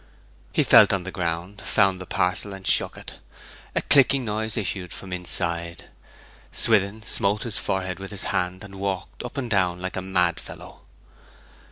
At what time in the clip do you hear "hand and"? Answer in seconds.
8.33-8.79